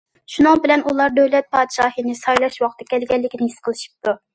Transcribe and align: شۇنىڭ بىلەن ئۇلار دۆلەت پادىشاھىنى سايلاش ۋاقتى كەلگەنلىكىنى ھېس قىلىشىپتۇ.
شۇنىڭ 0.35 0.61
بىلەن 0.63 0.83
ئۇلار 0.93 1.13
دۆلەت 1.19 1.51
پادىشاھىنى 1.57 2.19
سايلاش 2.25 2.61
ۋاقتى 2.67 2.93
كەلگەنلىكىنى 2.95 3.55
ھېس 3.57 3.65
قىلىشىپتۇ. 3.69 4.23